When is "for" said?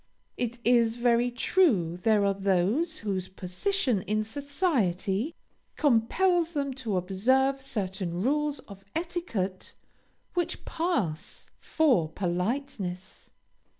11.59-12.09